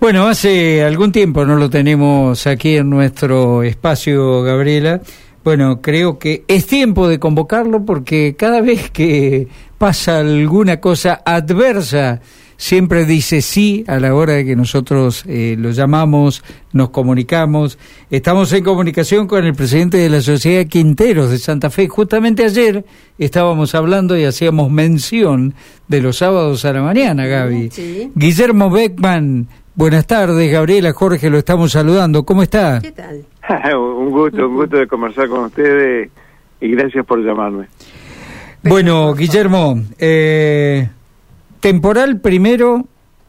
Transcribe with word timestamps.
Bueno, 0.00 0.28
hace 0.28 0.84
algún 0.84 1.10
tiempo 1.10 1.44
no 1.44 1.56
lo 1.56 1.68
tenemos 1.68 2.46
aquí 2.46 2.76
en 2.76 2.88
nuestro 2.88 3.64
espacio, 3.64 4.42
Gabriela. 4.42 5.02
Bueno, 5.42 5.80
creo 5.82 6.20
que 6.20 6.44
es 6.46 6.68
tiempo 6.68 7.08
de 7.08 7.18
convocarlo 7.18 7.84
porque 7.84 8.36
cada 8.38 8.60
vez 8.60 8.90
que 8.90 9.48
pasa 9.76 10.20
alguna 10.20 10.78
cosa 10.78 11.20
adversa, 11.24 12.20
siempre 12.56 13.06
dice 13.06 13.42
sí 13.42 13.84
a 13.88 13.98
la 13.98 14.14
hora 14.14 14.34
de 14.34 14.44
que 14.44 14.54
nosotros 14.54 15.24
eh, 15.26 15.56
lo 15.58 15.72
llamamos, 15.72 16.44
nos 16.72 16.90
comunicamos. 16.90 17.76
Estamos 18.08 18.52
en 18.52 18.62
comunicación 18.62 19.26
con 19.26 19.46
el 19.46 19.54
presidente 19.54 19.96
de 19.96 20.10
la 20.10 20.20
Sociedad 20.20 20.66
Quinteros 20.66 21.30
de 21.30 21.38
Santa 21.38 21.70
Fe. 21.70 21.88
Justamente 21.88 22.44
ayer 22.44 22.84
estábamos 23.18 23.74
hablando 23.74 24.16
y 24.16 24.24
hacíamos 24.24 24.70
mención 24.70 25.54
de 25.88 26.02
los 26.02 26.18
sábados 26.18 26.64
a 26.64 26.72
la 26.72 26.82
mañana, 26.82 27.26
Gaby. 27.26 27.70
Guillermo 28.14 28.70
Beckman, 28.70 29.48
buenas 29.78 30.08
tardes, 30.08 30.50
Gabriela, 30.50 30.92
Jorge, 30.92 31.30
lo 31.30 31.38
estamos 31.38 31.70
saludando. 31.70 32.24
¿Cómo 32.24 32.42
está? 32.42 32.80
¿Qué 32.82 32.90
tal? 32.90 33.24
un 33.78 34.10
gusto, 34.10 34.48
un 34.48 34.56
gusto 34.56 34.76
de 34.76 34.88
conversar 34.88 35.28
con 35.28 35.44
ustedes 35.44 36.10
y 36.60 36.68
gracias 36.72 37.06
por 37.06 37.24
llamarme. 37.24 37.68
Bueno, 38.64 39.14
Guillermo, 39.14 39.80
eh, 39.98 40.88
temporal 41.60 42.20
primero 42.20 42.84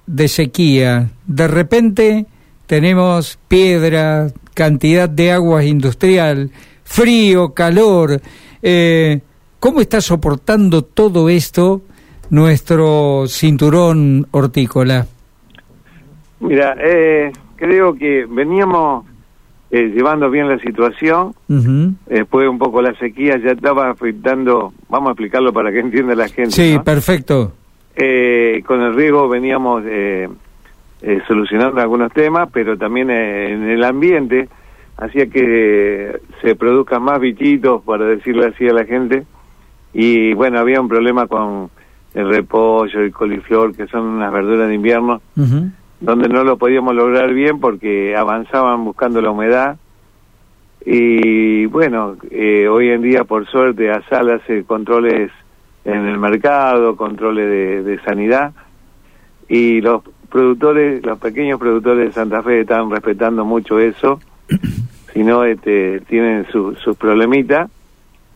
de 0.08 0.28
sequía, 0.28 1.12
de 1.28 1.48
repente 1.48 2.26
tenemos 2.66 3.38
piedra, 3.48 4.28
cantidad 4.56 5.08
de 5.08 5.32
agua 5.32 5.64
industrial, 5.64 6.50
frío, 6.84 7.54
calor. 7.54 8.22
Eh, 8.64 9.22
¿Cómo 9.60 9.82
está 9.82 10.02
soportando 10.02 10.82
todo 10.82 11.30
esto 11.30 11.84
nuestro 12.32 13.26
cinturón 13.28 14.28
hortícola? 14.32 15.06
Mira, 16.40 16.76
eh, 16.80 17.32
creo 17.56 17.94
que 17.94 18.26
veníamos 18.26 19.06
eh, 19.72 19.92
llevando 19.94 20.30
bien 20.30 20.48
la 20.48 20.58
situación. 20.60 21.34
Después 22.08 22.48
un 22.48 22.58
poco 22.58 22.82
la 22.82 22.94
sequía 22.96 23.38
ya 23.38 23.52
estaba 23.52 23.90
afectando, 23.90 24.74
vamos 24.90 25.10
a 25.10 25.12
explicarlo 25.12 25.54
para 25.54 25.72
que 25.72 25.80
entienda 25.82 26.16
la 26.16 26.28
gente. 26.28 26.52
Sí, 26.52 26.78
perfecto. 26.84 27.54
Eh, 27.96 28.64
con 28.66 28.82
el 28.82 28.96
riego 28.96 29.28
veníamos 29.28 29.84
eh, 29.86 30.30
eh, 31.02 31.22
solucionando 31.28 31.82
algunos 31.82 32.12
temas, 32.14 32.50
pero 32.52 32.78
también 32.78 33.10
en 33.10 33.70
el 33.70 33.84
ambiente 33.84 34.48
hacía 34.98 35.28
que 35.28 36.20
se 36.42 36.56
produzcan 36.56 37.04
más 37.04 37.20
bichitos, 37.20 37.82
para 37.84 38.06
decirlo 38.06 38.46
así 38.46 38.68
a 38.68 38.74
la 38.74 38.86
gente. 38.86 39.26
Y 39.94 40.34
bueno, 40.34 40.60
había 40.60 40.80
un 40.80 40.88
problema 40.88 41.28
con 41.28 41.70
el 42.14 42.30
repollo, 42.30 43.02
el 43.02 43.12
coliflor, 43.12 43.76
que 43.76 43.88
son 43.88 44.06
unas 44.06 44.32
verduras 44.32 44.68
de 44.68 44.76
invierno 44.76 45.22
donde 46.00 46.30
no 46.30 46.44
lo 46.44 46.58
podíamos 46.58 46.96
lograr 46.96 47.34
bien 47.34 47.60
porque 47.60 48.16
avanzaban 48.16 48.86
buscando 48.86 49.22
la 49.22 49.32
humedad. 49.32 49.78
Y 50.86 51.66
bueno, 51.66 52.16
eh, 52.32 52.68
hoy 52.68 52.90
en 52.90 53.02
día, 53.02 53.26
por 53.26 53.48
suerte, 53.48 53.92
ASAL 53.92 54.32
hace 54.32 54.64
controles 54.64 55.32
en 55.84 56.06
el 56.06 56.18
mercado, 56.18 56.96
controles 56.96 57.86
de, 57.86 58.00
sanidad, 58.06 58.54
y 59.48 59.82
los 59.82 60.04
productores, 60.30 61.06
los 61.06 61.18
pequeños 61.20 61.60
productores 61.60 62.08
de 62.08 62.14
Santa 62.14 62.44
Fe 62.44 62.62
están 62.62 62.90
respetando 62.90 63.44
mucho 63.44 63.80
eso, 63.80 64.20
si 65.14 65.24
no 65.24 65.44
este, 65.44 66.02
tienen 66.02 66.46
sus 66.52 66.78
su 66.80 66.96
problemitas, 66.96 67.70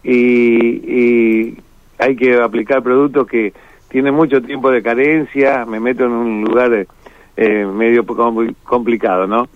y, 0.03 0.15
y 0.15 1.57
hay 1.97 2.15
que 2.15 2.35
aplicar 2.41 2.83
productos 2.83 3.27
que 3.27 3.53
tienen 3.89 4.15
mucho 4.15 4.41
tiempo 4.41 4.71
de 4.71 4.81
carencia, 4.81 5.65
me 5.65 5.79
meto 5.79 6.05
en 6.05 6.11
un 6.11 6.41
lugar 6.43 6.87
eh, 7.35 7.65
medio 7.65 8.05
complicado, 8.63 9.25
¿no? 9.27 9.47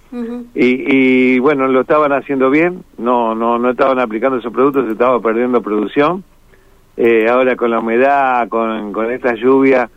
y, 0.55 1.35
y, 1.35 1.39
bueno, 1.39 1.67
lo 1.67 1.81
estaban 1.81 2.11
haciendo 2.11 2.49
bien, 2.49 2.83
no 2.97 3.35
no 3.35 3.59
no 3.59 3.69
estaban 3.69 3.99
aplicando 3.99 4.37
esos 4.39 4.51
productos, 4.51 4.85
se 4.85 4.93
estaba 4.93 5.19
perdiendo 5.19 5.61
producción. 5.61 6.23
Eh, 6.99 7.29
ahora 7.29 7.55
con 7.55 7.69
la 7.69 7.79
humedad, 7.79 8.49
con, 8.49 8.91
con 8.91 9.11
esta 9.11 9.35
lluvia, 9.35 9.87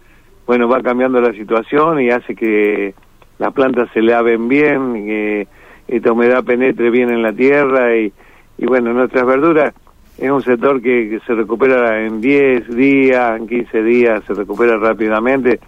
bueno, 0.46 0.68
va 0.68 0.82
cambiando 0.82 1.18
la 1.18 1.32
situación 1.32 1.98
y 2.02 2.10
hace 2.10 2.34
que 2.34 2.94
las 3.38 3.54
plantas 3.54 3.88
se 3.94 4.02
laven 4.02 4.48
bien, 4.48 4.92
que 5.06 5.48
esta 5.88 6.12
humedad 6.12 6.44
penetre 6.44 6.91
bien 6.91 7.08
en 7.08 7.22
la 7.22 7.32
tierra 7.32 7.97
y, 7.97 8.12
y 8.58 8.66
bueno, 8.66 8.92
nuestras 8.92 9.24
verduras 9.24 9.72
es 10.18 10.30
un 10.30 10.42
sector 10.42 10.82
que, 10.82 11.08
que 11.08 11.20
se 11.20 11.34
recupera 11.34 12.04
en 12.04 12.20
10 12.20 12.76
días, 12.76 13.41
en 13.41 13.48
15 13.48 13.82
días, 13.82 14.22
se 14.26 14.34
recupera 14.34 14.76
rápidamente, 14.76 15.58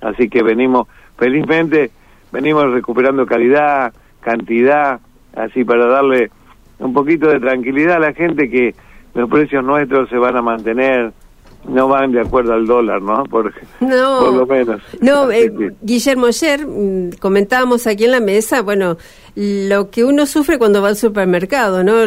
así 0.00 0.28
que 0.28 0.42
venimos 0.42 0.88
felizmente 1.20 1.90
venimos 2.32 2.72
recuperando 2.72 3.26
calidad, 3.26 3.92
cantidad, 4.20 4.98
así 5.36 5.64
para 5.64 5.86
darle 5.86 6.30
un 6.78 6.92
poquito 6.92 7.28
de 7.28 7.38
tranquilidad 7.38 7.96
a 7.96 8.00
la 8.00 8.12
gente 8.14 8.50
que 8.50 8.74
los 9.14 9.28
precios 9.28 9.62
nuestros 9.62 10.08
se 10.08 10.16
van 10.16 10.36
a 10.36 10.42
mantener, 10.42 11.12
no 11.68 11.88
van 11.88 12.12
de 12.12 12.22
acuerdo 12.22 12.54
al 12.54 12.66
dólar, 12.66 13.02
¿no? 13.02 13.24
Por, 13.24 13.52
no, 13.80 14.30
lo 14.30 14.46
menos. 14.46 14.80
No, 15.02 15.30
eh, 15.30 15.52
Guillermo, 15.82 16.26
ayer 16.26 16.66
mm, 16.66 17.10
comentábamos 17.20 17.86
aquí 17.86 18.04
en 18.04 18.12
la 18.12 18.20
mesa, 18.20 18.62
bueno, 18.62 18.96
lo 19.34 19.90
que 19.90 20.04
uno 20.04 20.24
sufre 20.24 20.58
cuando 20.58 20.80
va 20.80 20.88
al 20.88 20.96
supermercado, 20.96 21.84
¿no? 21.84 22.06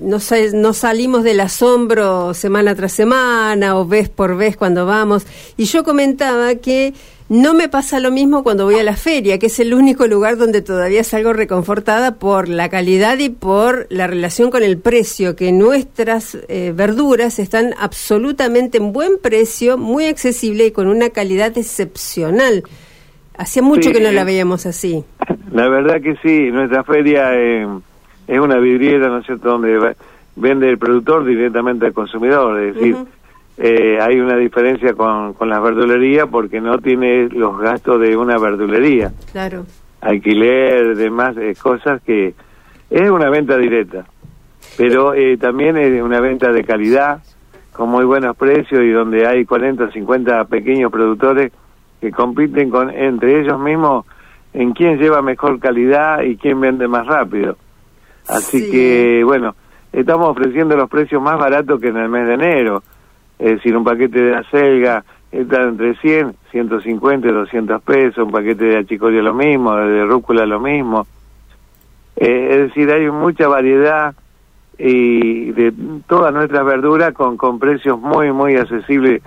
No, 0.00 0.18
no 0.54 0.72
salimos 0.72 1.24
del 1.24 1.40
asombro 1.40 2.34
semana 2.34 2.74
tras 2.76 2.92
semana 2.92 3.76
o 3.76 3.84
vez 3.84 4.08
por 4.08 4.36
vez 4.36 4.56
cuando 4.56 4.86
vamos. 4.86 5.26
Y 5.56 5.64
yo 5.64 5.82
comentaba 5.82 6.54
que 6.54 6.94
no 7.28 7.52
me 7.52 7.68
pasa 7.68 8.00
lo 8.00 8.10
mismo 8.10 8.42
cuando 8.42 8.64
voy 8.64 8.76
a 8.76 8.82
la 8.82 8.96
feria, 8.96 9.38
que 9.38 9.46
es 9.46 9.60
el 9.60 9.74
único 9.74 10.06
lugar 10.06 10.38
donde 10.38 10.62
todavía 10.62 11.04
salgo 11.04 11.34
reconfortada 11.34 12.14
por 12.14 12.48
la 12.48 12.70
calidad 12.70 13.18
y 13.18 13.28
por 13.28 13.86
la 13.90 14.06
relación 14.06 14.50
con 14.50 14.62
el 14.62 14.78
precio, 14.78 15.36
que 15.36 15.52
nuestras 15.52 16.38
eh, 16.48 16.72
verduras 16.74 17.38
están 17.38 17.74
absolutamente 17.78 18.78
en 18.78 18.92
buen 18.92 19.18
precio, 19.22 19.76
muy 19.76 20.06
accesible 20.06 20.66
y 20.66 20.70
con 20.70 20.88
una 20.88 21.10
calidad 21.10 21.56
excepcional. 21.58 22.62
Hacía 23.36 23.62
mucho 23.62 23.92
que 23.92 24.00
no 24.00 24.10
la 24.10 24.24
veíamos 24.24 24.64
así. 24.64 25.04
La 25.52 25.68
verdad 25.68 26.00
que 26.00 26.16
sí, 26.22 26.50
nuestra 26.50 26.82
feria 26.82 27.34
eh, 27.34 27.66
es 28.26 28.40
una 28.40 28.58
vidriera, 28.58 29.08
¿no 29.08 29.18
es 29.18 29.26
cierto?, 29.26 29.50
donde 29.50 29.94
vende 30.34 30.70
el 30.70 30.78
productor 30.78 31.24
directamente 31.26 31.86
al 31.86 31.92
consumidor, 31.92 32.58
es 32.60 32.74
decir, 32.74 32.96
eh, 33.60 33.98
hay 34.00 34.20
una 34.20 34.36
diferencia 34.36 34.94
con, 34.94 35.34
con 35.34 35.48
las 35.48 35.60
verdulerías 35.60 36.28
porque 36.30 36.60
no 36.60 36.78
tiene 36.78 37.28
los 37.28 37.58
gastos 37.58 38.00
de 38.00 38.16
una 38.16 38.38
verdulería. 38.38 39.10
Claro. 39.32 39.66
Alquiler, 40.00 40.96
demás 40.96 41.36
eh, 41.36 41.56
cosas 41.60 42.00
que 42.02 42.34
es 42.88 43.10
una 43.10 43.28
venta 43.30 43.58
directa, 43.58 44.06
pero 44.76 45.12
eh, 45.12 45.36
también 45.38 45.76
es 45.76 46.00
una 46.00 46.20
venta 46.20 46.52
de 46.52 46.62
calidad, 46.62 47.20
con 47.72 47.90
muy 47.90 48.04
buenos 48.04 48.36
precios 48.36 48.80
y 48.82 48.90
donde 48.90 49.26
hay 49.26 49.44
40 49.44 49.84
o 49.84 49.90
50 49.90 50.44
pequeños 50.44 50.92
productores 50.92 51.50
que 52.00 52.12
compiten 52.12 52.70
con 52.70 52.90
entre 52.90 53.40
ellos 53.40 53.58
mismos 53.58 54.06
en 54.54 54.72
quién 54.72 54.98
lleva 54.98 55.20
mejor 55.20 55.58
calidad 55.58 56.22
y 56.22 56.36
quién 56.36 56.60
vende 56.60 56.86
más 56.86 57.06
rápido. 57.06 57.56
Así 58.28 58.70
que, 58.70 59.22
bueno, 59.24 59.56
estamos 59.92 60.28
ofreciendo 60.28 60.76
los 60.76 60.88
precios 60.88 61.20
más 61.20 61.38
baratos 61.38 61.80
que 61.80 61.88
en 61.88 61.96
el 61.96 62.08
mes 62.08 62.26
de 62.28 62.34
enero 62.34 62.82
es 63.38 63.56
decir, 63.56 63.76
un 63.76 63.84
paquete 63.84 64.20
de 64.20 64.36
acelga 64.36 65.04
está 65.30 65.62
entre 65.62 65.94
100, 65.96 66.34
150 66.50 67.28
y 67.28 67.32
200 67.32 67.82
pesos, 67.82 68.24
un 68.24 68.32
paquete 68.32 68.64
de 68.64 68.78
achicoria 68.78 69.22
lo 69.22 69.34
mismo, 69.34 69.76
de 69.76 70.04
rúcula 70.04 70.46
lo 70.46 70.60
mismo. 70.60 71.06
Eh, 72.16 72.48
es 72.50 72.58
decir, 72.68 72.90
hay 72.90 73.10
mucha 73.10 73.46
variedad 73.46 74.14
y 74.78 75.52
de 75.52 75.72
todas 76.06 76.32
nuestras 76.32 76.64
verduras 76.64 77.12
con, 77.12 77.36
con 77.36 77.58
precios 77.58 78.00
muy, 78.00 78.32
muy 78.32 78.56
accesibles, 78.56 79.22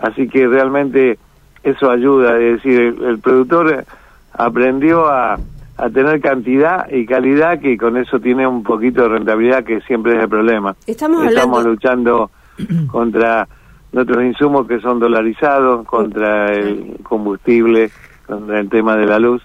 así 0.00 0.28
que 0.28 0.46
realmente 0.46 1.18
eso 1.62 1.90
ayuda, 1.90 2.38
es 2.38 2.62
decir, 2.62 2.96
el, 3.04 3.18
productor 3.18 3.84
aprendió 4.32 5.06
a, 5.06 5.38
a 5.76 5.90
tener 5.90 6.20
cantidad 6.20 6.90
y 6.90 7.06
calidad 7.06 7.60
que 7.60 7.76
con 7.76 7.96
eso 7.96 8.18
tiene 8.20 8.46
un 8.46 8.62
poquito 8.62 9.02
de 9.02 9.08
rentabilidad 9.08 9.64
que 9.64 9.80
siempre 9.82 10.16
es 10.16 10.22
el 10.22 10.28
problema. 10.28 10.74
Estamos, 10.86 11.26
Estamos 11.26 11.64
luchando 11.64 12.30
contra 12.90 13.48
nuestros 13.92 14.24
insumos 14.24 14.66
que 14.66 14.80
son 14.80 14.98
dolarizados, 14.98 15.86
contra 15.86 16.52
el 16.52 16.96
combustible, 17.02 17.90
contra 18.26 18.60
el 18.60 18.68
tema 18.68 18.96
de 18.96 19.06
la 19.06 19.18
luz. 19.18 19.42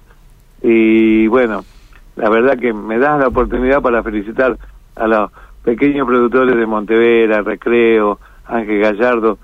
Y 0.62 1.28
bueno, 1.28 1.64
la 2.16 2.30
verdad 2.30 2.58
que 2.58 2.74
me 2.74 2.98
das 2.98 3.20
la 3.20 3.28
oportunidad 3.28 3.82
para 3.82 4.04
felicitar 4.04 4.58
a 4.96 5.08
los 5.08 5.32
pequeños 5.64 6.08
productores 6.08 6.56
de 6.56 6.66
Montevera, 6.66 7.42
Recreo, 7.42 8.20
Ángel 8.46 8.80
Gallardo, 8.80 9.38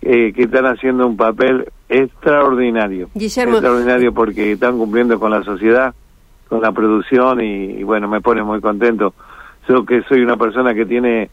eh, 0.00 0.32
que 0.32 0.42
están 0.42 0.66
haciendo 0.66 1.06
un 1.06 1.16
papel 1.16 1.68
extraordinario. 1.88 3.10
Extraordinario 3.14 4.12
porque 4.12 4.52
están 4.52 4.78
cumpliendo 4.78 5.18
con 5.18 5.30
la 5.30 5.42
sociedad, 5.42 5.94
con 6.48 6.60
la 6.60 6.72
producción 6.72 7.40
y 7.40 7.82
bueno, 7.82 8.08
me 8.08 8.20
pone 8.20 8.42
muy 8.42 8.60
contento. 8.60 9.14
Yo 9.68 9.84
que 9.84 10.02
soy 10.02 10.20
una 10.20 10.36
persona 10.36 10.74
que 10.74 10.86
tiene 10.86 11.28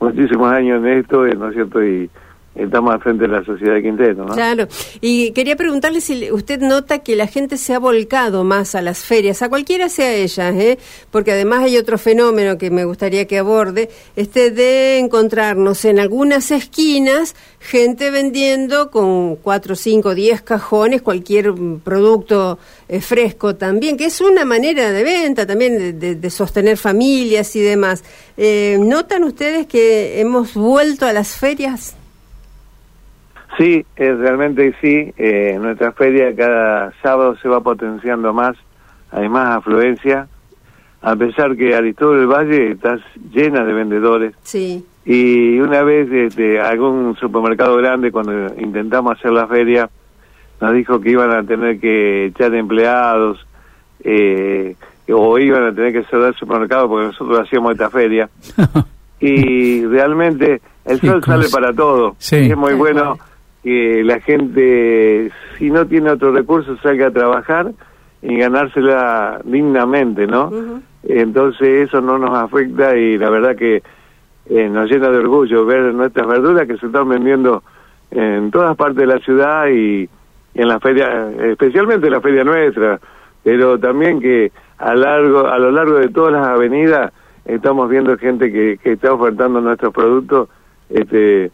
muchísimos 0.00 0.52
años 0.52 0.84
en 0.84 0.98
esto, 0.98 1.26
¿no 1.26 1.48
es 1.48 1.54
cierto? 1.54 1.84
Y, 1.84 2.10
estamos 2.58 2.92
al 2.92 3.00
frente 3.00 3.26
de 3.26 3.28
la 3.28 3.44
sociedad 3.44 3.74
de 3.74 3.82
Quintero, 3.82 4.24
¿no? 4.24 4.34
Claro. 4.34 4.66
Y 5.00 5.32
quería 5.32 5.56
preguntarle 5.56 6.00
si 6.00 6.30
usted 6.30 6.60
nota 6.60 7.00
que 7.00 7.16
la 7.16 7.26
gente 7.26 7.56
se 7.56 7.74
ha 7.74 7.78
volcado 7.78 8.44
más 8.44 8.74
a 8.74 8.82
las 8.82 9.04
ferias, 9.04 9.42
a 9.42 9.48
cualquiera 9.48 9.88
sea 9.88 10.12
ella, 10.12 10.50
¿eh? 10.50 10.78
porque 11.10 11.32
además 11.32 11.62
hay 11.62 11.76
otro 11.76 11.98
fenómeno 11.98 12.58
que 12.58 12.70
me 12.70 12.84
gustaría 12.84 13.26
que 13.26 13.38
aborde, 13.38 13.90
este 14.16 14.50
de 14.50 14.98
encontrarnos 14.98 15.84
en 15.84 15.98
algunas 15.98 16.50
esquinas 16.50 17.34
gente 17.60 18.10
vendiendo 18.10 18.90
con 18.90 19.36
cuatro, 19.36 19.74
cinco, 19.74 20.14
diez 20.14 20.42
cajones 20.42 21.02
cualquier 21.02 21.52
producto 21.82 22.58
eh, 22.88 23.00
fresco 23.00 23.56
también, 23.56 23.96
que 23.96 24.06
es 24.06 24.20
una 24.20 24.44
manera 24.44 24.90
de 24.92 25.02
venta 25.02 25.46
también 25.46 25.98
de, 25.98 26.30
sostener 26.30 26.76
familias 26.76 27.56
y 27.56 27.60
demás. 27.60 28.04
Eh, 28.36 28.78
¿Notan 28.80 29.24
ustedes 29.24 29.66
que 29.66 30.20
hemos 30.20 30.54
vuelto 30.54 31.06
a 31.06 31.12
las 31.12 31.34
ferias? 31.36 31.96
Sí, 33.58 33.84
realmente 33.96 34.72
sí. 34.80 35.12
Eh, 35.18 35.58
nuestra 35.60 35.90
feria 35.92 36.34
cada 36.34 36.92
sábado 37.02 37.36
se 37.42 37.48
va 37.48 37.60
potenciando 37.60 38.32
más, 38.32 38.56
hay 39.10 39.28
más 39.28 39.56
afluencia, 39.56 40.28
a 41.02 41.16
pesar 41.16 41.56
que 41.56 41.74
Aristóbulo 41.74 42.20
del 42.20 42.28
Valle 42.28 42.70
está 42.72 42.98
llena 43.32 43.64
de 43.64 43.72
vendedores. 43.72 44.34
Sí. 44.42 44.84
Y 45.04 45.58
una 45.58 45.82
vez 45.82 46.10
este, 46.10 46.60
algún 46.60 47.16
supermercado 47.16 47.76
grande, 47.76 48.12
cuando 48.12 48.54
intentamos 48.58 49.18
hacer 49.18 49.32
la 49.32 49.48
feria, 49.48 49.90
nos 50.60 50.72
dijo 50.74 51.00
que 51.00 51.10
iban 51.10 51.32
a 51.32 51.42
tener 51.42 51.80
que 51.80 52.26
echar 52.26 52.54
empleados 52.54 53.44
eh, 54.04 54.76
o 55.08 55.38
iban 55.38 55.64
a 55.64 55.74
tener 55.74 55.92
que 55.92 56.04
cerrar 56.04 56.28
el 56.28 56.34
supermercado 56.34 56.88
porque 56.88 57.06
nosotros 57.06 57.40
hacíamos 57.40 57.72
esta 57.72 57.90
feria. 57.90 58.28
y 59.20 59.84
realmente 59.86 60.60
el 60.84 61.00
sol 61.00 61.24
sale 61.24 61.48
para 61.48 61.72
todo. 61.72 62.14
Sí. 62.18 62.36
es 62.36 62.56
muy 62.56 62.74
bueno 62.74 63.18
que 63.62 64.02
la 64.04 64.20
gente, 64.20 65.30
si 65.58 65.70
no 65.70 65.86
tiene 65.86 66.10
otro 66.10 66.32
recurso, 66.32 66.76
salga 66.78 67.08
a 67.08 67.10
trabajar 67.10 67.72
y 68.22 68.36
ganársela 68.36 69.40
dignamente, 69.44 70.26
¿no? 70.26 70.50
Entonces 71.04 71.88
eso 71.88 72.00
no 72.00 72.18
nos 72.18 72.36
afecta 72.36 72.96
y 72.96 73.18
la 73.18 73.30
verdad 73.30 73.56
que 73.56 73.82
eh, 74.50 74.68
nos 74.68 74.90
llena 74.90 75.10
de 75.10 75.18
orgullo 75.18 75.66
ver 75.66 75.94
nuestras 75.94 76.26
verduras 76.26 76.66
que 76.66 76.78
se 76.78 76.86
están 76.86 77.08
vendiendo 77.08 77.62
en 78.10 78.50
todas 78.50 78.76
partes 78.76 78.96
de 78.96 79.06
la 79.06 79.18
ciudad 79.18 79.68
y, 79.68 80.08
en 80.54 80.68
la 80.68 80.80
feria, 80.80 81.30
especialmente 81.50 82.06
en 82.06 82.12
la 82.12 82.20
feria 82.20 82.42
nuestra, 82.44 82.98
pero 83.44 83.78
también 83.78 84.20
que 84.20 84.50
a 84.78 84.94
largo 84.94 85.46
a 85.46 85.58
lo 85.58 85.70
largo 85.70 85.98
de 85.98 86.08
todas 86.08 86.32
las 86.32 86.46
avenidas 86.48 87.12
estamos 87.44 87.88
viendo 87.88 88.16
gente 88.18 88.50
que, 88.50 88.78
que 88.82 88.92
está 88.92 89.12
ofertando 89.12 89.60
nuestros 89.60 89.92
productos 89.92 90.48
este 90.90 91.50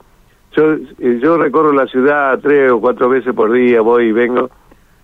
yo, 0.56 0.76
yo 0.98 1.36
recorro 1.38 1.72
la 1.72 1.86
ciudad 1.86 2.38
tres 2.42 2.70
o 2.70 2.80
cuatro 2.80 3.08
veces 3.08 3.34
por 3.34 3.52
día, 3.52 3.80
voy 3.80 4.06
y 4.06 4.12
vengo, 4.12 4.50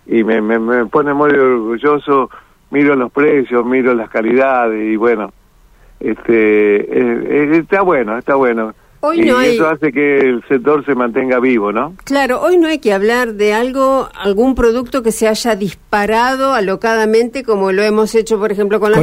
y 0.05 0.23
me, 0.23 0.41
me, 0.41 0.85
pone 0.85 1.13
muy 1.13 1.31
orgulloso, 1.31 2.29
miro 2.71 2.95
los 2.95 3.11
precios, 3.11 3.65
miro 3.65 3.93
las 3.93 4.09
calidades, 4.09 4.91
y 4.91 4.95
bueno, 4.95 5.31
este 5.99 6.81
eh, 6.81 7.53
eh, 7.53 7.57
está 7.59 7.81
bueno, 7.81 8.17
está 8.17 8.35
bueno. 8.35 8.73
Hoy 9.03 9.21
no 9.21 9.43
y 9.43 9.55
eso 9.55 9.67
hace 9.67 9.91
que 9.91 10.19
el 10.19 10.43
sector 10.47 10.85
se 10.85 10.93
mantenga 10.93 11.39
vivo, 11.39 11.71
¿no? 11.71 11.95
Claro, 12.03 12.39
hoy 12.39 12.57
no 12.57 12.67
hay 12.67 12.77
que 12.77 12.93
hablar 12.93 13.33
de 13.33 13.51
algo, 13.51 14.07
algún 14.13 14.53
producto 14.53 15.01
que 15.01 15.11
se 15.11 15.27
haya 15.27 15.55
disparado 15.55 16.53
alocadamente, 16.53 17.43
como 17.43 17.71
lo 17.71 17.81
hemos 17.81 18.13
hecho, 18.13 18.37
por 18.37 18.51
ejemplo, 18.51 18.79
con, 18.79 18.91
las 18.91 19.01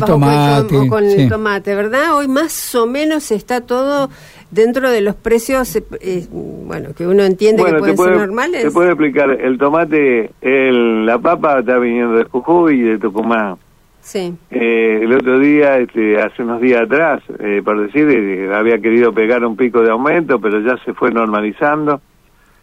papas 0.00 0.64
o 0.72 0.88
con, 0.88 1.04
el 1.04 1.28
tomate, 1.28 1.74
¿verdad? 1.74 2.16
Hoy 2.16 2.28
más 2.28 2.74
o 2.74 2.86
menos 2.86 3.30
está 3.30 3.60
todo 3.60 4.08
dentro 4.56 4.90
de 4.90 5.02
los 5.02 5.14
precios, 5.14 5.76
eh, 5.76 6.26
bueno, 6.30 6.88
que 6.96 7.06
uno 7.06 7.22
entiende 7.22 7.62
que 7.62 7.74
pueden 7.74 7.96
ser 7.96 8.16
normales. 8.16 8.64
Te 8.64 8.70
puedo 8.70 8.88
explicar, 8.88 9.30
el 9.30 9.58
tomate, 9.58 10.32
el, 10.40 11.06
la 11.06 11.18
papa 11.18 11.60
está 11.60 11.78
viniendo 11.78 12.16
de 12.16 12.24
Jujuy 12.24 12.80
y 12.80 12.82
de 12.82 12.98
Tucumán. 12.98 13.56
Sí. 14.00 14.34
Eh, 14.50 15.00
el 15.02 15.12
otro 15.12 15.38
día, 15.38 15.78
este, 15.78 16.20
hace 16.20 16.42
unos 16.42 16.60
días 16.60 16.82
atrás, 16.82 17.22
eh, 17.38 17.60
por 17.64 17.80
decir, 17.86 18.08
eh, 18.08 18.54
había 18.54 18.78
querido 18.78 19.12
pegar 19.12 19.44
un 19.44 19.56
pico 19.56 19.82
de 19.82 19.90
aumento, 19.90 20.40
pero 20.40 20.60
ya 20.60 20.76
se 20.84 20.94
fue 20.94 21.10
normalizando 21.10 22.00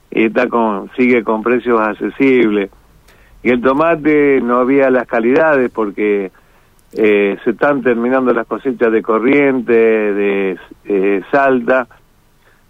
y 0.09 0.25
está 0.25 0.47
con, 0.47 0.89
sigue 0.97 1.23
con 1.23 1.43
precios 1.43 1.79
accesibles. 1.79 2.71
Y 3.43 3.49
el 3.49 3.61
tomate 3.61 4.39
no 4.41 4.59
había 4.59 4.89
las 4.89 5.05
calidades 5.05 5.69
porque 5.69 6.31
eh, 6.95 7.37
se 7.43 7.51
están 7.51 7.81
terminando 7.81 8.33
las 8.33 8.45
cosechas 8.47 8.91
de 8.91 9.01
corriente, 9.01 9.73
de 9.73 10.57
eh, 10.85 11.21
Salta, 11.31 11.87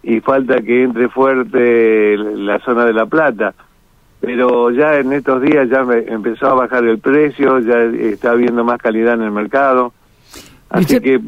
y 0.02 0.20
falta 0.20 0.60
que 0.60 0.84
entre 0.84 1.08
fuerte 1.08 2.16
la 2.16 2.58
zona 2.60 2.84
de 2.84 2.92
La 2.92 3.06
Plata. 3.06 3.54
Pero 4.20 4.70
ya 4.70 4.96
en 4.96 5.12
estos 5.12 5.42
días 5.42 5.68
ya 5.68 5.84
empezó 6.06 6.46
a 6.46 6.54
bajar 6.54 6.84
el 6.84 6.98
precio, 6.98 7.58
ya 7.60 7.82
está 7.82 8.30
habiendo 8.30 8.64
más 8.64 8.78
calidad 8.78 9.14
en 9.14 9.22
el 9.22 9.32
mercado. 9.32 9.92
Así 10.70 10.98
que 11.00 11.20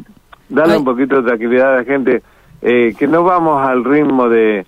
dale 0.49 0.79
un 0.79 0.85
poquito 0.85 1.17
de 1.17 1.29
tranquilidad 1.29 1.75
a 1.75 1.79
la 1.79 1.85
gente, 1.85 2.23
eh, 2.63 2.95
que 2.99 3.07
no 3.07 3.23
vamos 3.23 3.67
al 3.67 3.85
ritmo 3.85 4.29
de 4.29 4.65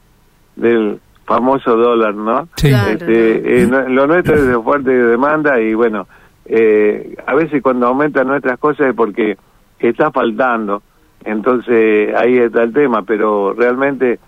del 0.56 0.98
famoso 1.24 1.76
dólar, 1.76 2.14
¿no? 2.14 2.48
Este, 2.62 3.66
lo 3.66 4.06
nuestro 4.06 4.34
es 4.34 4.46
de 4.46 4.58
fuerte 4.60 4.90
demanda 4.90 5.60
y 5.60 5.74
bueno, 5.74 6.06
eh, 6.48 7.14
a 7.26 7.34
veces 7.34 7.62
cuando 7.62 7.86
aumentan 7.86 8.26
nuestras 8.26 8.58
cosas 8.58 8.88
es 8.88 8.94
porque 8.94 9.36
está 9.78 10.10
faltando, 10.10 10.82
entonces 11.24 12.14
ahí 12.16 12.38
está 12.38 12.62
el 12.62 12.72
tema, 12.72 13.02
pero 13.02 13.52
realmente 13.52 14.18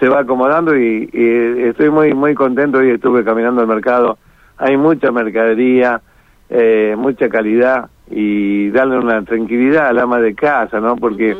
se 0.00 0.08
va 0.08 0.20
acomodando 0.20 0.74
y, 0.76 1.10
estoy 1.68 1.90
muy 1.90 2.14
muy 2.14 2.34
contento, 2.34 2.78
hoy 2.78 2.90
estuve 2.90 3.24
caminando 3.24 3.60
el 3.60 3.68
mercado, 3.68 4.16
hay 4.56 4.76
mucha 4.76 5.12
mercadería, 5.12 6.00
eh, 6.48 6.94
mucha 6.96 7.28
calidad 7.28 7.90
y 8.10 8.70
darle 8.70 8.98
una 8.98 9.22
tranquilidad 9.22 9.88
al 9.88 9.98
ama 9.98 10.20
de 10.20 10.34
casa, 10.34 10.80
¿no? 10.80 10.96
Porque 10.96 11.36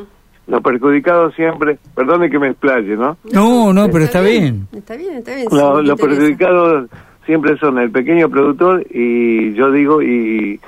los 0.47 0.61
perjudicados 0.63 1.35
siempre, 1.35 1.79
perdone 1.95 2.29
que 2.29 2.39
me 2.39 2.49
explaye, 2.49 2.97
¿no? 2.97 3.17
No, 3.33 3.73
no, 3.73 3.89
pero 3.89 4.05
está 4.05 4.21
bien. 4.21 4.69
Está 4.73 4.97
bien, 4.97 5.15
está 5.15 5.35
bien. 5.35 5.49
los 5.51 5.99
perjudicados 5.99 6.91
siempre 7.27 7.57
son 7.59 7.79
el 7.79 7.91
pequeño 7.91 8.29
productor 8.29 8.87
y 8.91 9.55
yo 9.55 9.71
digo 9.71 10.03
y 10.03 10.61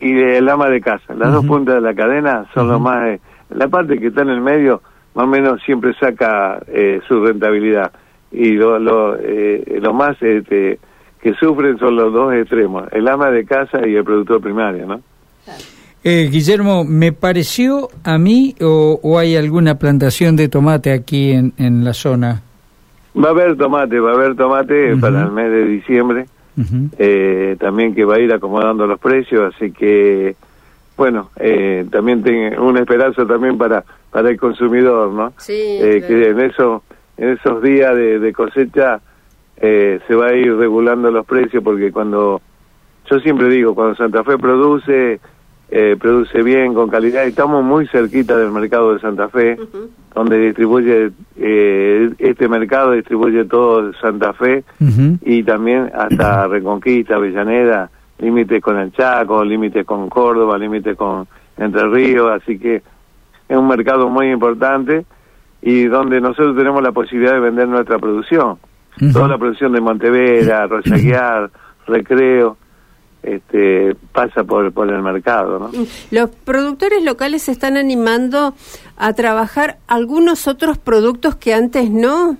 y 0.00 0.18
el 0.18 0.48
ama 0.48 0.68
de 0.68 0.80
casa. 0.80 1.14
Las 1.14 1.32
dos 1.32 1.44
puntas 1.46 1.76
de 1.76 1.80
la 1.80 1.94
cadena 1.94 2.46
son 2.54 2.68
lo 2.68 2.78
más... 2.78 3.08
Eh, 3.08 3.20
la 3.50 3.68
parte 3.68 3.98
que 3.98 4.08
está 4.08 4.22
en 4.22 4.30
el 4.30 4.40
medio 4.40 4.82
más 5.14 5.24
o 5.24 5.28
menos 5.28 5.62
siempre 5.64 5.94
saca 5.94 6.60
eh, 6.66 7.00
su 7.06 7.24
rentabilidad 7.24 7.92
y 8.32 8.52
lo, 8.52 8.78
lo, 8.78 9.16
eh, 9.18 9.78
lo 9.80 9.94
más 9.94 10.20
este, 10.20 10.78
que 11.22 11.34
sufren 11.34 11.78
son 11.78 11.96
los 11.96 12.12
dos 12.12 12.34
extremos, 12.34 12.88
el 12.92 13.06
ama 13.08 13.30
de 13.30 13.46
casa 13.46 13.86
y 13.86 13.94
el 13.94 14.04
productor 14.04 14.40
primario, 14.40 14.86
¿no? 14.86 15.00
Guillermo, 16.02 16.84
me 16.84 17.12
pareció 17.12 17.88
a 18.04 18.16
mí 18.16 18.54
o, 18.60 19.00
o, 19.02 19.18
hay 19.18 19.34
alguna 19.34 19.76
plantación 19.76 20.36
de 20.36 20.48
tomate 20.48 20.92
aquí 20.92 21.32
en, 21.32 21.52
en 21.56 21.84
la 21.84 21.94
zona. 21.94 22.42
Va 23.22 23.28
a 23.28 23.30
haber 23.30 23.56
tomate, 23.56 23.98
va 23.98 24.10
a 24.10 24.14
haber 24.14 24.36
tomate 24.36 24.96
para 24.96 25.22
el 25.22 25.32
mes 25.32 25.50
de 25.50 25.64
diciembre, 25.64 26.26
eh, 26.98 27.56
también 27.58 27.94
que 27.94 28.04
va 28.04 28.16
a 28.16 28.20
ir 28.20 28.32
acomodando 28.32 28.86
los 28.86 29.00
precios, 29.00 29.54
así 29.54 29.72
que, 29.72 30.36
bueno, 30.96 31.30
eh, 31.36 31.86
también 31.90 32.22
tengo 32.22 32.64
una 32.64 32.80
esperanza 32.80 33.26
también 33.26 33.56
para 33.56 33.84
para 34.16 34.30
el 34.30 34.38
consumidor, 34.38 35.12
¿no? 35.12 35.34
Sí. 35.36 35.52
Eh, 35.52 36.02
que 36.06 36.30
en, 36.30 36.40
eso, 36.40 36.82
en 37.18 37.30
esos 37.30 37.62
días 37.62 37.94
de, 37.94 38.18
de 38.18 38.32
cosecha 38.32 38.98
eh, 39.58 40.00
se 40.08 40.14
va 40.14 40.28
a 40.28 40.34
ir 40.34 40.54
regulando 40.56 41.10
los 41.10 41.26
precios, 41.26 41.62
porque 41.62 41.92
cuando, 41.92 42.40
yo 43.10 43.20
siempre 43.20 43.50
digo, 43.50 43.74
cuando 43.74 43.94
Santa 43.94 44.24
Fe 44.24 44.38
produce 44.38 45.20
eh, 45.68 45.96
produce 45.98 46.42
bien, 46.42 46.74
con 46.74 46.88
calidad. 46.88 47.24
Estamos 47.24 47.64
muy 47.64 47.86
cerquita 47.88 48.36
del 48.36 48.52
mercado 48.52 48.94
de 48.94 49.00
Santa 49.00 49.28
Fe, 49.28 49.58
donde 50.14 50.38
distribuye, 50.38 51.10
eh, 51.36 52.10
este 52.18 52.48
mercado 52.48 52.92
distribuye 52.92 53.44
todo 53.44 53.92
Santa 53.94 54.32
Fe 54.32 54.64
y 55.22 55.42
también 55.42 55.90
hasta 55.94 56.46
Reconquista, 56.46 57.16
Avellaneda, 57.16 57.90
límites 58.18 58.62
con 58.62 58.78
el 58.78 58.92
Chaco, 58.92 59.44
límites 59.44 59.84
con 59.84 60.08
Córdoba, 60.08 60.56
límites 60.56 60.96
con 60.96 61.26
Entre 61.56 61.88
Ríos, 61.88 62.30
así 62.30 62.58
que 62.58 62.82
es 63.48 63.56
un 63.56 63.66
mercado 63.66 64.08
muy 64.08 64.30
importante 64.30 65.04
y 65.62 65.84
donde 65.86 66.20
nosotros 66.20 66.56
tenemos 66.56 66.82
la 66.82 66.92
posibilidad 66.92 67.32
de 67.32 67.40
vender 67.40 67.68
nuestra 67.68 67.98
producción. 67.98 68.58
Toda 69.12 69.28
la 69.28 69.36
producción 69.36 69.72
de 69.72 69.80
Montevera, 69.80 70.66
Rosaguiar, 70.66 71.50
Recreo, 71.86 72.56
este, 73.26 73.96
pasa 74.12 74.44
por, 74.44 74.72
por 74.72 74.88
el 74.88 75.02
mercado. 75.02 75.58
¿no? 75.58 75.70
Los 76.10 76.30
productores 76.30 77.02
locales 77.02 77.42
se 77.42 77.52
están 77.52 77.76
animando 77.76 78.54
a 78.96 79.12
trabajar 79.12 79.78
algunos 79.86 80.46
otros 80.46 80.78
productos 80.78 81.36
que 81.36 81.54
antes 81.54 81.90
no. 81.90 82.36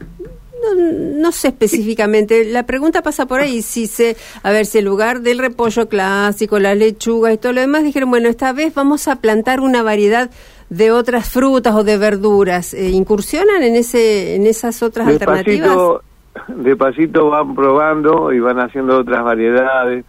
No, 0.79 1.33
sé 1.33 1.49
específicamente, 1.49 2.45
la 2.45 2.65
pregunta 2.65 3.03
pasa 3.03 3.27
por 3.27 3.41
ahí, 3.41 3.63
si 3.63 3.87
se, 3.87 4.17
a 4.43 4.51
ver, 4.51 4.65
si 4.67 4.79
el 4.79 4.87
lugar 4.87 5.21
del 5.21 5.39
repollo 5.39 5.87
clásico, 5.89 6.59
la 6.59 6.75
lechuga 6.75 7.33
y 7.33 7.39
todo 7.39 7.53
lo 7.53 7.61
demás, 7.61 7.85
dijeron, 7.85 8.11
bueno, 8.11 8.29
esta 8.29 8.53
vez 8.53 8.75
vamos 8.75 9.07
a 9.07 9.17
plantar 9.17 9.61
una 9.61 9.83
variedad 9.83 10.31
de 10.71 10.91
otras 10.91 11.29
frutas 11.29 11.75
o 11.75 11.85
de 11.85 11.99
verduras. 11.99 12.75
Eh, 12.75 12.91
¿Incursionan 12.91 13.63
en 13.63 13.77
ese 13.77 14.35
en 14.35 14.47
esas 14.47 14.83
otras 14.83 15.07
alternativas? 15.07 16.01
Despacito 16.49 17.31
van 17.31 17.55
probando 17.55 18.33
y 18.33 18.41
van 18.41 18.59
haciendo 18.59 18.99
otras 18.99 19.25
variedades, 19.25 20.05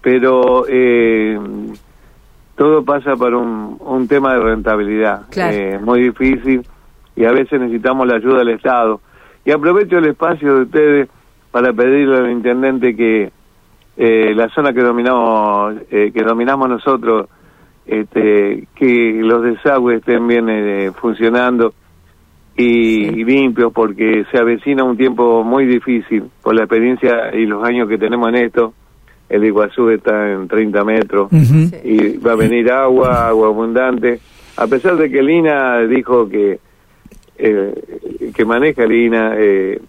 pero 0.00 0.64
eh, 0.68 1.38
todo 2.56 2.84
pasa 2.84 3.16
por 3.16 3.34
un, 3.34 3.76
un 3.80 4.08
tema 4.08 4.34
de 4.34 4.40
rentabilidad. 4.40 5.22
Claro. 5.30 5.80
muy 5.80 6.02
difícil 6.02 6.62
y 7.16 7.24
a 7.24 7.32
veces 7.32 7.60
necesitamos 7.60 8.06
la 8.06 8.16
ayuda 8.16 8.38
del 8.38 8.50
Estado. 8.50 9.00
Y 9.44 9.50
aprovecho 9.50 9.98
el 9.98 10.06
espacio 10.06 10.54
de 10.54 10.62
ustedes 10.62 11.08
para 11.50 11.72
pedirle 11.72 12.18
al 12.18 12.30
intendente 12.30 12.94
que 12.94 13.32
eh, 13.96 14.34
la 14.34 14.48
zona 14.50 14.72
que 14.72 14.82
dominamos 14.82 15.74
eh, 15.90 16.10
que 16.14 16.22
dominamos 16.22 16.68
nosotros 16.68 17.28
este, 17.86 18.66
que 18.74 19.20
los 19.22 19.42
desagües 19.42 19.98
estén 19.98 20.26
bien 20.26 20.48
eh, 20.48 20.92
funcionando 20.92 21.74
y, 22.56 23.08
y, 23.08 23.24
limpios 23.24 23.72
porque 23.72 24.24
se 24.30 24.38
avecina 24.38 24.84
un 24.84 24.96
tiempo 24.96 25.42
muy 25.42 25.66
difícil 25.66 26.30
por 26.42 26.54
la 26.54 26.62
experiencia 26.62 27.34
y 27.34 27.46
los 27.46 27.64
años 27.64 27.88
que 27.88 27.98
tenemos 27.98 28.28
en 28.28 28.36
esto 28.36 28.74
el 29.30 29.44
Iguazú 29.44 29.88
está 29.90 30.32
en 30.32 30.48
30 30.48 30.84
metros 30.84 31.32
y 31.84 32.16
va 32.18 32.32
a 32.32 32.36
venir 32.36 32.70
agua 32.70 33.28
agua 33.28 33.46
abundante. 33.46 34.20
A 34.56 34.66
pesar 34.66 34.96
de 34.96 35.08
que 35.08 35.22
Lina 35.22 35.78
dijo 35.86 36.28
que 36.28 36.58
eh, 37.38 38.32
que 38.34 38.44
maneja 38.44 38.84
Lina 38.84 39.34
eh, 39.36 39.80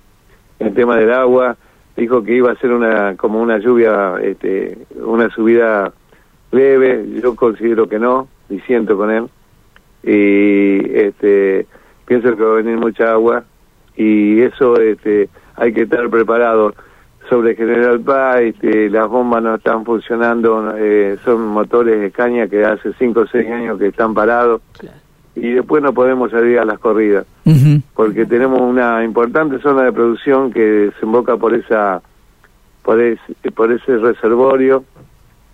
el 0.59 0.73
tema 0.75 0.95
del 0.95 1.11
agua 1.11 1.57
dijo 1.97 2.23
que 2.23 2.35
iba 2.35 2.51
a 2.51 2.55
ser 2.57 2.71
una 2.71 3.17
como 3.17 3.41
una 3.41 3.57
lluvia 3.57 4.13
este 4.21 4.77
una 4.95 5.27
subida 5.31 5.91
leve. 6.51 7.07
Yo 7.21 7.35
considero 7.35 7.89
que 7.89 7.97
no 7.97 8.27
disiento 8.47 8.95
con 8.95 9.09
él. 9.09 9.25
Y 10.03 10.97
este 10.97 11.65
pienso 12.05 12.37
que 12.37 12.43
va 12.43 12.53
a 12.53 12.61
venir 12.61 12.77
mucha 12.77 13.11
agua 13.11 13.43
y 13.97 14.39
eso 14.41 14.79
este 14.79 15.29
hay 15.55 15.73
que 15.73 15.81
estar 15.81 16.09
preparado 16.09 16.75
sobre 17.31 17.55
General 17.55 17.99
Paz 18.01 18.41
este, 18.41 18.89
las 18.89 19.07
bombas 19.07 19.41
no 19.41 19.55
están 19.55 19.85
funcionando 19.85 20.75
eh, 20.77 21.17
son 21.23 21.47
motores 21.47 22.01
de 22.01 22.11
caña 22.11 22.47
que 22.47 22.65
hace 22.65 22.91
5 22.99 23.19
o 23.21 23.25
6 23.25 23.49
años 23.49 23.79
que 23.79 23.87
están 23.87 24.13
parados 24.13 24.61
claro 24.77 25.01
y 25.35 25.53
después 25.53 25.81
no 25.81 25.93
podemos 25.93 26.31
salir 26.31 26.59
a 26.59 26.65
las 26.65 26.79
corridas. 26.79 27.25
Porque 27.95 28.25
tenemos 28.25 28.61
una 28.61 29.03
importante 29.03 29.59
zona 29.59 29.83
de 29.83 29.91
producción 29.91 30.51
que 30.51 30.59
desemboca 30.59 31.37
por 31.37 31.53
esa 31.53 32.01
por 32.83 32.99
ese, 32.99 33.51
por 33.55 33.71
ese 33.71 33.97
reservorio 33.97 34.83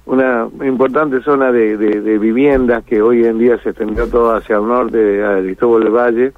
una 0.06 0.48
importante 0.66 1.22
zona 1.22 1.52
de, 1.52 1.76
de, 1.76 2.18
viviendas 2.18 2.86
que 2.86 3.02
hoy 3.02 3.26
en 3.26 3.38
día 3.40 3.58
se 3.62 3.72
extendió 3.72 4.08
todo 4.08 4.34
hacia 4.34 4.56
el 4.56 4.66
norte 4.66 5.24
a 5.24 5.40
Cristóbal 5.40 5.84
del 5.84 5.94
Valle. 5.94 6.34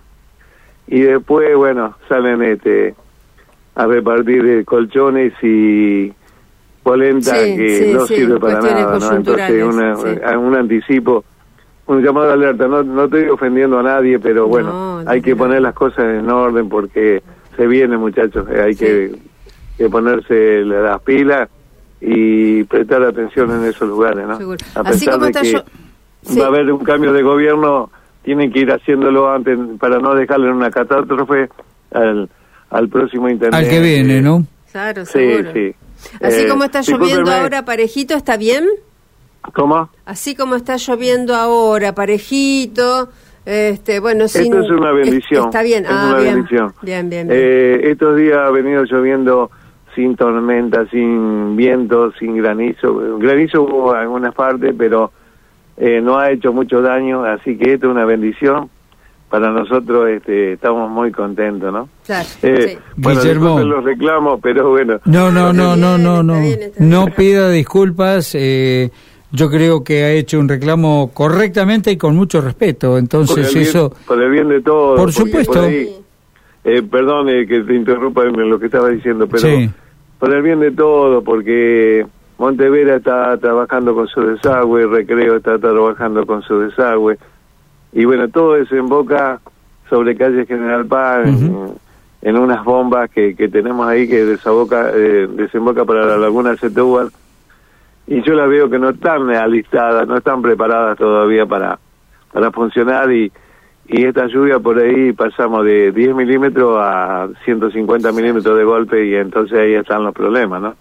Y 0.87 1.01
después 1.01 1.55
bueno 1.55 1.95
salen 2.07 2.41
este 2.41 2.95
a 3.79 3.87
repartir 3.87 4.65
colchones 4.65 5.33
y 5.41 6.11
polenta 6.83 7.33
que 7.33 7.91
no 7.93 8.05
sirve 8.05 8.39
para 8.39 8.59
nada 8.59 8.99
¿no? 8.99 9.15
entonces 9.15 9.63
un 9.63 10.55
anticipo 10.55 11.23
un 11.89 12.03
llamado 12.03 12.27
de 12.27 12.33
alerta. 12.33 12.67
No, 12.67 12.83
no 12.83 13.05
estoy 13.05 13.29
ofendiendo 13.29 13.79
a 13.79 13.83
nadie, 13.83 14.19
pero 14.19 14.47
bueno, 14.47 15.01
hay 15.07 15.21
que 15.21 15.35
poner 15.35 15.61
las 15.63 15.73
cosas 15.73 16.05
en 16.05 16.29
orden 16.29 16.69
porque 16.69 17.23
se 17.57 17.65
viene, 17.65 17.97
muchachos. 17.97 18.45
Eh, 18.47 18.61
hay 18.61 18.75
que, 18.75 19.89
ponerse 19.89 20.63
las 20.65 21.01
pilas 21.01 21.49
y 21.99 22.63
prestar 22.65 23.01
atención 23.01 23.49
en 23.51 23.63
esos 23.63 23.89
lugares, 23.89 24.27
¿no? 24.27 24.55
A 24.75 24.83
pesar 24.83 25.19
de 25.19 25.31
que 25.31 26.39
va 26.39 26.45
a 26.45 26.47
haber 26.47 26.71
un 26.71 26.83
cambio 26.83 27.11
de 27.11 27.23
gobierno, 27.23 27.89
tienen 28.21 28.51
que 28.51 28.59
ir 28.59 28.71
haciéndolo 28.71 29.31
antes 29.31 29.57
para 29.79 29.97
no 29.97 30.13
dejarle 30.13 30.47
en 30.47 30.53
una 30.53 30.69
catástrofe 30.69 31.49
al, 31.91 32.29
al 32.69 32.89
próximo 32.89 33.29
intendente. 33.29 33.57
Al 33.57 33.69
que 33.69 33.79
viene, 33.79 34.21
¿no? 34.21 34.45
Claro, 34.71 35.05
seguro. 35.05 35.51
Sí, 35.53 35.73
sí. 35.97 36.15
Así 36.21 36.47
como 36.47 36.63
está 36.63 36.79
eh, 36.79 36.83
lloviendo 36.87 37.31
ahora 37.31 37.65
parejito, 37.65 38.13
¿está 38.15 38.37
bien? 38.37 38.65
¿Cómo? 39.53 39.89
Así 40.05 40.35
como 40.35 40.55
está 40.55 40.77
lloviendo 40.77 41.35
ahora, 41.35 41.93
parejito, 41.93 43.09
este, 43.45 43.99
bueno, 43.99 44.27
sin, 44.27 44.53
Esto 44.53 44.59
es 44.59 44.69
una 44.69 44.91
bendición. 44.91 45.45
está 45.45 45.63
bien, 45.63 45.85
es 45.85 45.91
ah, 45.91 46.07
una 46.09 46.19
bien, 46.19 46.33
bendición. 46.35 46.73
Bien, 46.81 47.09
bien, 47.09 47.27
Eh, 47.31 47.81
estos 47.83 48.15
días 48.15 48.37
ha 48.37 48.51
venido 48.51 48.83
lloviendo 48.83 49.49
sin 49.95 50.15
tormenta, 50.15 50.85
sin 50.89 51.55
viento, 51.55 52.11
sin 52.13 52.37
granizo. 52.37 53.17
Granizo 53.17 53.63
hubo 53.63 53.93
en 53.95 54.01
algunas 54.01 54.35
partes, 54.35 54.73
pero 54.77 55.11
eh, 55.77 55.99
no 56.01 56.17
ha 56.17 56.31
hecho 56.31 56.53
mucho 56.53 56.81
daño, 56.81 57.23
así 57.23 57.57
que 57.57 57.73
esto 57.73 57.87
es 57.87 57.91
una 57.91 58.05
bendición. 58.05 58.69
Para 59.29 59.51
nosotros 59.51 60.09
este, 60.09 60.53
estamos 60.53 60.89
muy 60.89 61.11
contentos, 61.11 61.71
¿no? 61.71 61.87
Claro, 62.05 62.27
eh, 62.41 62.67
sí. 62.69 62.77
Bueno, 62.95 63.21
Guillermo. 63.21 63.59
los 63.59 63.83
reclamo, 63.83 64.39
pero 64.41 64.71
bueno. 64.71 64.99
No, 65.05 65.31
no, 65.31 65.53
no, 65.53 65.75
no, 65.75 65.97
no, 65.99 66.23
no. 66.23 66.33
Está 66.33 66.45
bien, 66.47 66.61
está 66.63 66.79
bien. 66.79 66.89
No 66.89 67.05
pida 67.15 67.49
disculpas. 67.51 68.31
Eh, 68.33 68.89
yo 69.31 69.49
creo 69.51 69.83
que 69.83 70.03
ha 70.03 70.11
hecho 70.13 70.39
un 70.39 70.49
reclamo 70.49 71.11
correctamente 71.13 71.91
y 71.91 71.97
con 71.97 72.15
mucho 72.15 72.41
respeto. 72.41 72.89
por 72.89 72.99
Entonces 72.99 73.47
el 73.49 73.53
bien, 73.53 73.67
eso, 73.67 73.93
por 74.07 74.19
el 74.21 74.31
bien 74.31 74.49
de 74.49 74.61
todos. 74.61 74.99
Por 74.99 75.11
supuesto. 75.13 75.61
ahí- 75.61 75.95
eh, 76.63 76.81
perdón 76.81 77.29
eh, 77.29 77.45
que 77.47 77.59
te 77.61 77.75
interrumpa 77.75 78.23
en 78.25 78.49
lo 78.49 78.59
que 78.59 78.65
estaba 78.65 78.89
diciendo, 78.89 79.27
pero 79.27 79.41
Sí. 79.43 79.69
por 80.17 80.33
el 80.33 80.41
bien 80.41 80.59
de 80.59 80.71
todos, 80.71 81.23
porque 81.23 82.05
Montevera 82.39 82.95
está 82.95 83.37
trabajando 83.37 83.93
con 83.93 84.07
su 84.07 84.21
desagüe, 84.21 84.87
Recreo 84.87 85.37
está 85.37 85.57
trabajando 85.59 86.25
con 86.25 86.41
su 86.41 86.59
desagüe, 86.59 87.17
y 87.93 88.05
bueno, 88.05 88.27
todo 88.29 88.53
desemboca 88.53 89.39
sobre 89.89 90.15
calle 90.15 90.45
General 90.45 90.85
Paz, 90.85 91.27
en- 91.27 91.73
en, 92.21 92.37
unas 92.37 92.63
bombas 92.63 93.09
que, 93.09 93.33
que 93.35 93.47
tenemos 93.47 93.87
ahí 93.87 94.07
que 94.07 94.25
desaboca, 94.25 94.91
eh, 94.93 95.27
desemboca 95.31 95.85
para 95.85 96.05
la 96.05 96.17
laguna 96.17 96.55
Setúbal, 96.57 97.09
y 98.07 98.21
yo 98.23 98.33
la 98.33 98.45
veo 98.45 98.69
que 98.69 98.77
no 98.79 98.89
están 98.89 99.29
alistadas, 99.29 100.07
no 100.07 100.17
están 100.17 100.41
preparadas 100.41 100.97
todavía 100.97 101.45
para, 101.45 101.79
para 102.33 102.51
funcionar. 102.51 103.11
Y, 103.11 103.31
y 103.87 104.05
esta 104.05 104.27
lluvia 104.27 104.59
por 104.59 104.77
ahí 104.79 105.13
pasamos 105.13 105.63
de 105.65 105.91
10 105.91 106.13
milímetros 106.15 106.77
a 106.79 107.27
150 107.45 108.11
milímetros 108.11 108.57
de 108.57 108.63
golpe 108.63 109.05
y 109.07 109.15
entonces 109.15 109.57
ahí 109.57 109.73
están 109.73 110.03
los 110.03 110.13
problemas, 110.13 110.61
¿no? 110.61 110.75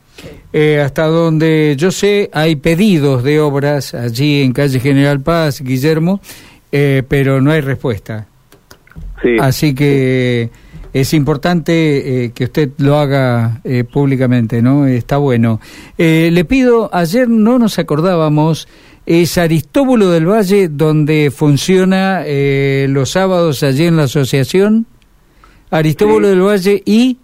eh, 0.53 0.81
hasta 0.81 1.07
donde 1.07 1.75
yo 1.79 1.91
sé, 1.91 2.29
hay 2.33 2.57
pedidos 2.57 3.23
de 3.23 3.41
obras 3.41 3.95
allí 3.95 4.43
en 4.43 4.53
calle 4.53 4.81
General 4.81 5.21
Paz, 5.21 5.63
Guillermo, 5.63 6.21
eh, 6.73 7.03
pero 7.09 7.41
no 7.41 7.51
hay 7.51 7.61
respuesta. 7.61 8.27
Sí, 9.23 9.37
Así 9.41 9.75
que 9.75 10.51
es 10.93 11.13
importante 11.15 12.25
eh, 12.25 12.33
que 12.33 12.45
usted 12.45 12.71
lo 12.79 12.97
haga 12.99 13.61
eh, 13.65 13.85
públicamente, 13.85 14.63
¿no? 14.63 14.87
Está 14.87 15.17
bueno. 15.19 15.61
Eh, 15.97 16.31
le 16.33 16.45
pido, 16.45 16.89
ayer 16.93 17.29
no 17.29 17.59
nos 17.59 17.79
acordábamos, 17.79 18.69
es 19.07 19.39
Aristóbulo 19.39 20.11
del 20.11 20.27
Valle 20.27 20.69
donde 20.69 21.31
funciona 21.35 22.23
eh, 22.27 22.87
los 22.89 23.11
sábados 23.11 23.63
allí 23.63 23.85
en 23.87 23.97
la 23.97 24.05
asociación. 24.05 24.87
Aristóbulo 25.71 26.27
Sí. 26.27 26.31
del 26.31 26.43
Valle 26.43 26.83
y 26.87 27.19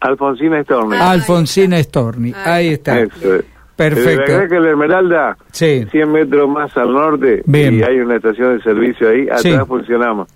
Alfonsina 0.00 0.62
Storni. 0.62 0.96
Alfonsina 0.96 1.82
Storni. 1.82 2.32
Ahí 2.44 2.68
está. 2.68 3.00
Eso 3.00 3.34
es. 3.36 3.44
Perfecto. 3.88 4.32
La 4.32 4.38
verdad 4.38 4.48
que 4.48 4.60
la 4.60 4.70
Esmeralda, 4.70 5.36
Sí. 5.52 5.86
100 5.90 6.12
metros 6.12 6.48
más 6.48 6.76
al 6.76 6.92
norte, 6.92 7.42
Bien. 7.46 7.74
y 7.74 7.82
hay 7.82 7.98
una 8.00 8.16
estación 8.16 8.56
de 8.58 8.62
servicio 8.62 9.08
ahí, 9.08 9.22
atrás 9.22 9.42
Sí. 9.42 9.54
funcionamos. 9.66 10.28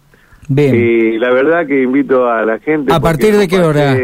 Bien. 0.49 0.75
Y 0.75 1.19
la 1.19 1.33
verdad 1.33 1.67
que 1.67 1.83
invito 1.83 2.29
a 2.29 2.45
la 2.45 2.59
gente... 2.59 2.93
¿A 2.93 3.01
partir 3.01 3.35
de 3.37 3.47
qué 3.49 3.61
hora? 3.61 3.97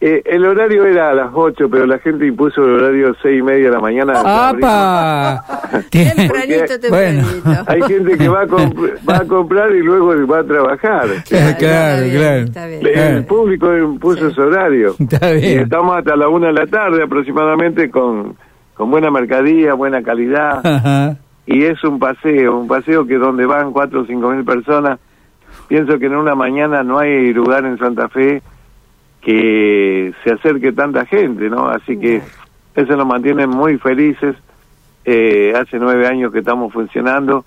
Eh, 0.00 0.22
el 0.24 0.46
horario 0.46 0.86
era 0.86 1.10
a 1.10 1.14
las 1.14 1.30
8, 1.34 1.68
pero 1.70 1.84
la 1.84 1.98
gente 1.98 2.26
impuso 2.26 2.62
el 2.64 2.76
horario 2.82 3.14
seis 3.22 3.40
y 3.40 3.42
media 3.42 3.66
de 3.66 3.72
la 3.72 3.80
mañana. 3.80 4.14
¡Apa! 4.24 5.44
Tempranito, 5.90 6.74
Bueno. 6.88 7.26
Hay 7.66 7.82
gente 7.82 8.16
que 8.16 8.28
va 8.28 8.42
a, 8.42 8.46
comp- 8.46 8.98
va 9.08 9.16
a 9.18 9.24
comprar 9.26 9.70
y 9.76 9.82
luego 9.82 10.14
va 10.26 10.38
a 10.38 10.44
trabajar. 10.44 11.08
Claro, 11.28 11.50
está 11.50 12.00
bien, 12.00 12.16
claro. 12.16 12.42
está 12.44 12.66
bien. 12.66 12.98
El 13.16 13.24
público 13.26 13.76
impuso 13.76 14.28
ese 14.28 14.40
horario. 14.40 14.94
Está 14.98 15.34
Y 15.34 15.54
estamos 15.56 15.96
hasta 15.98 16.16
la 16.16 16.28
una 16.28 16.46
de 16.48 16.52
la 16.54 16.66
tarde 16.66 17.02
aproximadamente 17.02 17.90
con, 17.90 18.36
con 18.74 18.90
buena 18.90 19.10
mercadía, 19.10 19.74
buena 19.74 20.02
calidad. 20.02 20.66
Ajá. 20.66 21.16
Y 21.46 21.64
es 21.64 21.82
un 21.84 21.98
paseo, 21.98 22.56
un 22.58 22.66
paseo 22.68 23.06
que 23.06 23.16
donde 23.18 23.44
van 23.44 23.72
cuatro 23.72 24.00
o 24.02 24.06
cinco 24.06 24.30
mil 24.30 24.44
personas. 24.44 24.98
Pienso 25.68 25.98
que 25.98 26.06
en 26.06 26.16
una 26.16 26.34
mañana 26.34 26.82
no 26.82 26.98
hay 26.98 27.32
lugar 27.34 27.64
en 27.66 27.76
Santa 27.78 28.08
Fe 28.08 28.42
que 29.20 30.12
se 30.24 30.32
acerque 30.32 30.72
tanta 30.72 31.04
gente, 31.06 31.48
¿no? 31.50 31.68
Así 31.68 31.98
que 31.98 32.22
eso 32.74 32.96
nos 32.96 33.06
mantiene 33.06 33.46
muy 33.46 33.78
felices. 33.78 34.36
Eh, 35.04 35.52
hace 35.56 35.78
nueve 35.78 36.06
años 36.06 36.32
que 36.32 36.40
estamos 36.40 36.72
funcionando 36.72 37.44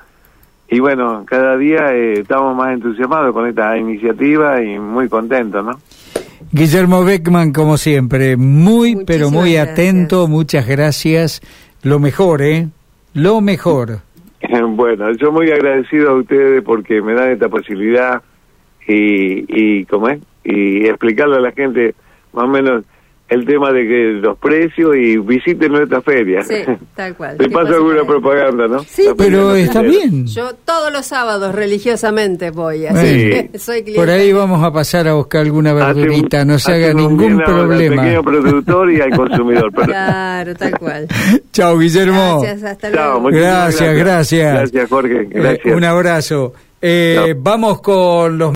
y 0.73 0.79
bueno, 0.79 1.23
cada 1.27 1.55
día 1.55 1.93
eh, 1.93 2.21
estamos 2.21 2.55
más 2.55 2.73
entusiasmados 2.73 3.31
con 3.31 3.47
esta 3.47 3.77
iniciativa 3.77 4.59
y 4.63 4.79
muy 4.79 5.07
contentos, 5.07 5.63
¿no? 5.63 5.79
Guillermo 6.51 7.03
Beckman, 7.03 7.51
como 7.51 7.77
siempre, 7.77 8.37
muy, 8.37 9.03
pero 9.05 9.29
muy 9.29 9.53
gracias. 9.53 9.73
atento, 9.73 10.27
muchas 10.27 10.67
gracias. 10.67 11.41
Lo 11.83 11.99
mejor, 11.99 12.41
¿eh? 12.41 12.69
Lo 13.13 13.41
mejor. 13.41 13.99
Bueno, 14.49 14.67
Bueno, 14.75 15.11
yo 15.13 15.31
muy 15.31 15.51
agradecido 15.51 16.09
a 16.09 16.15
ustedes 16.15 16.63
porque 16.63 17.01
me 17.01 17.13
dan 17.13 17.31
esta 17.31 17.49
posibilidad 17.49 18.21
y, 18.87 19.45
y 19.47 19.85
¿cómo 19.85 20.09
es? 20.09 20.19
Y 20.43 20.85
explicarle 20.87 21.37
a 21.37 21.41
la 21.41 21.51
gente 21.51 21.95
más 22.33 22.45
o 22.45 22.47
menos 22.47 22.83
el 23.29 23.45
tema 23.45 23.71
de 23.71 23.87
que 23.87 24.03
los 24.21 24.37
precios 24.37 24.95
y 24.95 25.17
visiten 25.17 25.71
nuestra 25.71 26.01
feria. 26.01 26.43
Sí, 26.43 26.55
tal 26.95 27.15
cual. 27.15 27.37
Te 27.37 27.45
¿Qué 27.45 27.49
paso 27.51 27.65
cosa 27.67 27.77
alguna 27.77 28.03
propaganda, 28.05 28.67
¿no? 28.67 28.79
Sí, 28.83 29.05
La 29.07 29.15
Pero 29.15 29.49
feria 29.51 29.63
está 29.63 29.81
bien. 29.81 30.27
Yo 30.27 30.53
todos 30.65 30.91
los 30.93 31.05
sábados 31.07 31.55
religiosamente 31.55 32.51
voy, 32.51 32.85
así 32.85 33.07
Sí. 33.07 33.29
que 33.49 33.49
soy 33.59 33.81
cliente. 33.81 33.99
Por 34.01 34.09
ahí 34.11 34.31
vamos 34.33 34.63
a 34.63 34.71
pasar 34.71 35.07
a 35.07 35.13
buscar 35.13 35.41
alguna 35.41 35.71
Hace 35.71 36.01
verdurita, 36.01 36.45
no 36.45 36.59
se 36.59 36.73
haga 36.73 36.93
ningún 36.93 37.17
bien 37.17 37.39
al 37.39 37.45
problema. 37.45 38.01
pequeño 38.03 38.23
productor 38.23 38.91
y 38.91 39.01
al 39.01 39.09
consumidor. 39.17 39.71
Pero- 39.73 39.85
Claro, 39.87 40.55
tal 40.55 40.77
cual. 40.77 41.07
Chao, 41.53 41.77
Guillermo. 41.79 42.41
Gracias, 42.41 42.63
hasta 42.71 42.91
Chao, 42.91 43.19
luego. 43.21 43.37
Gracias, 43.37 43.95
gracias. 43.97 44.53
Gracias, 44.53 44.89
Jorge. 44.89 45.21
Eh, 45.21 45.27
Gracias. 45.31 45.75
un 45.75 45.83
abrazo. 45.83 46.53
Eh, 46.85 47.33
vamos 47.37 47.81
con 47.81 48.37
los 48.37 48.51